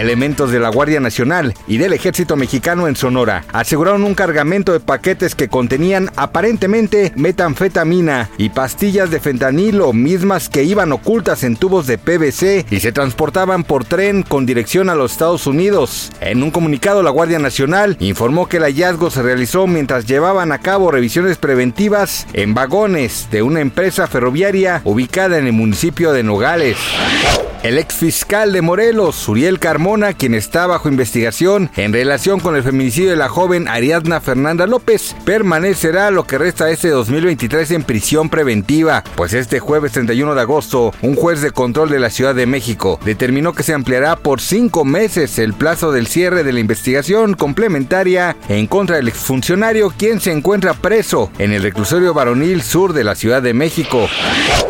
Elementos 0.00 0.50
de 0.50 0.60
la 0.60 0.70
Guardia 0.70 0.98
Nacional 0.98 1.52
y 1.68 1.76
del 1.76 1.92
Ejército 1.92 2.34
Mexicano 2.34 2.88
en 2.88 2.96
Sonora 2.96 3.44
aseguraron 3.52 4.02
un 4.02 4.14
cargamento 4.14 4.72
de 4.72 4.80
paquetes 4.80 5.34
que 5.34 5.48
contenían 5.48 6.10
aparentemente 6.16 7.12
metanfetamina 7.16 8.30
y 8.38 8.48
pastillas 8.48 9.10
de 9.10 9.20
fentanilo, 9.20 9.92
mismas 9.92 10.48
que 10.48 10.64
iban 10.64 10.92
ocultas 10.92 11.44
en 11.44 11.54
tubos 11.54 11.86
de 11.86 11.98
PVC 11.98 12.64
y 12.70 12.80
se 12.80 12.92
transportaban 12.92 13.62
por 13.62 13.84
tren 13.84 14.22
con 14.22 14.46
dirección 14.46 14.88
a 14.88 14.94
los 14.94 15.12
Estados 15.12 15.46
Unidos. 15.46 16.10
En 16.22 16.42
un 16.42 16.50
comunicado, 16.50 17.02
la 17.02 17.10
Guardia 17.10 17.38
Nacional 17.38 17.98
informó 18.00 18.48
que 18.48 18.56
el 18.56 18.62
hallazgo 18.62 19.10
se 19.10 19.20
realizó 19.20 19.66
mientras 19.66 20.06
llevaban 20.06 20.50
a 20.52 20.60
cabo 20.60 20.90
revisiones 20.90 21.36
preventivas 21.36 22.26
en 22.32 22.54
vagones 22.54 23.28
de 23.30 23.42
una 23.42 23.60
empresa 23.60 24.06
ferroviaria 24.06 24.80
ubicada 24.84 25.36
en 25.36 25.46
el 25.46 25.52
municipio 25.52 26.12
de 26.12 26.22
Nogales. 26.22 26.78
El 27.62 27.76
ex 27.76 27.94
fiscal 27.94 28.54
de 28.54 28.62
Morelos, 28.62 29.28
Uriel 29.28 29.58
Carmona, 29.58 30.14
quien 30.14 30.32
está 30.32 30.66
bajo 30.66 30.88
investigación 30.88 31.70
en 31.76 31.92
relación 31.92 32.40
con 32.40 32.56
el 32.56 32.62
feminicidio 32.62 33.10
de 33.10 33.16
la 33.16 33.28
joven 33.28 33.68
Ariadna 33.68 34.22
Fernanda 34.22 34.66
López, 34.66 35.14
permanecerá 35.26 36.10
lo 36.10 36.24
que 36.24 36.38
resta 36.38 36.70
este 36.70 36.88
2023 36.88 37.72
en 37.72 37.82
prisión 37.82 38.30
preventiva, 38.30 39.04
pues 39.14 39.34
este 39.34 39.60
jueves 39.60 39.92
31 39.92 40.34
de 40.34 40.40
agosto, 40.40 40.94
un 41.02 41.16
juez 41.16 41.42
de 41.42 41.50
control 41.50 41.90
de 41.90 41.98
la 41.98 42.08
Ciudad 42.08 42.34
de 42.34 42.46
México 42.46 42.98
determinó 43.04 43.52
que 43.52 43.62
se 43.62 43.74
ampliará 43.74 44.16
por 44.16 44.40
cinco 44.40 44.86
meses 44.86 45.38
el 45.38 45.52
plazo 45.52 45.92
del 45.92 46.06
cierre 46.06 46.44
de 46.44 46.54
la 46.54 46.60
investigación 46.60 47.34
complementaria 47.34 48.38
en 48.48 48.68
contra 48.68 48.96
del 48.96 49.08
exfuncionario, 49.08 49.92
quien 49.98 50.20
se 50.20 50.32
encuentra 50.32 50.72
preso 50.72 51.30
en 51.38 51.52
el 51.52 51.62
reclusorio 51.62 52.14
varonil 52.14 52.62
sur 52.62 52.94
de 52.94 53.04
la 53.04 53.14
Ciudad 53.14 53.42
de 53.42 53.52
México. 53.52 54.08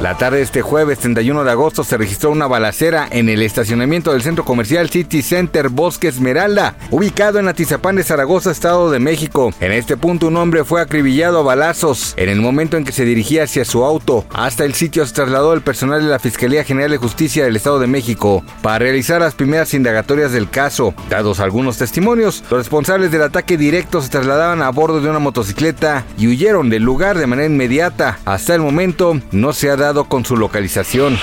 La 0.00 0.16
tarde 0.16 0.36
de 0.36 0.44
este 0.44 0.62
jueves 0.62 1.00
31 1.00 1.42
de 1.42 1.50
agosto 1.50 1.82
se 1.82 1.96
registró 1.96 2.30
una 2.30 2.46
balacera 2.76 3.08
en 3.10 3.30
el 3.30 3.40
estacionamiento 3.40 4.12
del 4.12 4.20
centro 4.20 4.44
comercial 4.44 4.90
City 4.90 5.22
Center 5.22 5.70
Bosque 5.70 6.08
Esmeralda, 6.08 6.76
ubicado 6.90 7.38
en 7.38 7.48
Atizapán 7.48 7.96
de 7.96 8.02
Zaragoza, 8.02 8.50
Estado 8.50 8.90
de 8.90 8.98
México. 8.98 9.50
En 9.60 9.72
este 9.72 9.96
punto 9.96 10.26
un 10.26 10.36
hombre 10.36 10.62
fue 10.62 10.82
acribillado 10.82 11.38
a 11.38 11.42
balazos 11.42 12.12
en 12.18 12.28
el 12.28 12.42
momento 12.42 12.76
en 12.76 12.84
que 12.84 12.92
se 12.92 13.06
dirigía 13.06 13.44
hacia 13.44 13.64
su 13.64 13.82
auto. 13.82 14.26
Hasta 14.30 14.66
el 14.66 14.74
sitio 14.74 15.06
se 15.06 15.14
trasladó 15.14 15.54
el 15.54 15.62
personal 15.62 16.02
de 16.02 16.10
la 16.10 16.18
Fiscalía 16.18 16.64
General 16.64 16.90
de 16.90 16.98
Justicia 16.98 17.46
del 17.46 17.56
Estado 17.56 17.78
de 17.78 17.86
México 17.86 18.44
para 18.60 18.80
realizar 18.80 19.22
las 19.22 19.34
primeras 19.34 19.72
indagatorias 19.72 20.32
del 20.32 20.50
caso. 20.50 20.92
Dados 21.08 21.40
algunos 21.40 21.78
testimonios, 21.78 22.44
los 22.50 22.58
responsables 22.58 23.10
del 23.10 23.22
ataque 23.22 23.56
directo 23.56 24.02
se 24.02 24.10
trasladaban 24.10 24.60
a 24.60 24.68
bordo 24.68 25.00
de 25.00 25.08
una 25.08 25.18
motocicleta 25.18 26.04
y 26.18 26.26
huyeron 26.26 26.68
del 26.68 26.82
lugar 26.82 27.16
de 27.16 27.26
manera 27.26 27.48
inmediata. 27.48 28.18
Hasta 28.26 28.54
el 28.54 28.60
momento 28.60 29.18
no 29.32 29.54
se 29.54 29.70
ha 29.70 29.76
dado 29.76 30.04
con 30.04 30.26
su 30.26 30.36
localización. 30.36 31.18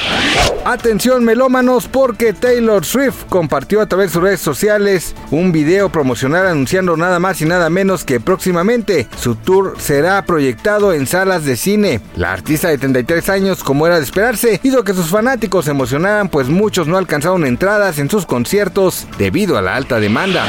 Atención 0.65 1.25
melómanos 1.43 1.89
porque 1.89 2.31
Taylor 2.31 2.85
Swift 2.85 3.25
compartió 3.27 3.81
a 3.81 3.85
través 3.85 4.07
de 4.07 4.13
sus 4.13 4.23
redes 4.23 4.39
sociales 4.39 5.13
un 5.29 5.51
video 5.51 5.89
promocional 5.89 6.47
anunciando 6.47 6.95
nada 6.95 7.19
más 7.19 7.41
y 7.41 7.45
nada 7.45 7.69
menos 7.69 8.05
que 8.05 8.21
próximamente 8.21 9.09
su 9.19 9.35
tour 9.35 9.75
será 9.77 10.25
proyectado 10.25 10.93
en 10.93 11.05
salas 11.05 11.43
de 11.43 11.57
cine. 11.57 11.99
La 12.15 12.31
artista 12.31 12.69
de 12.69 12.77
33 12.77 13.27
años, 13.27 13.61
como 13.61 13.85
era 13.85 13.97
de 13.97 14.03
esperarse, 14.03 14.61
hizo 14.63 14.85
que 14.85 14.93
sus 14.93 15.09
fanáticos 15.09 15.65
se 15.65 15.71
emocionaran 15.71 16.29
pues 16.29 16.47
muchos 16.47 16.87
no 16.87 16.97
alcanzaron 16.97 17.45
entradas 17.45 17.99
en 17.99 18.09
sus 18.09 18.25
conciertos 18.25 19.05
debido 19.17 19.57
a 19.57 19.61
la 19.61 19.75
alta 19.75 19.99
demanda. 19.99 20.47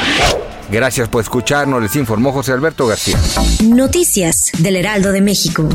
Gracias 0.71 1.09
por 1.09 1.21
escucharnos, 1.21 1.81
les 1.81 1.95
informó 1.97 2.31
José 2.31 2.53
Alberto 2.53 2.87
García. 2.87 3.17
Noticias 3.65 4.49
del 4.59 4.77
Heraldo 4.77 5.11
de 5.11 5.19
México. 5.19 5.67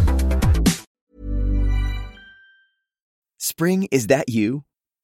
Spring, 3.39 3.87
is 3.91 4.07
that 4.07 4.25
you? 4.27 4.65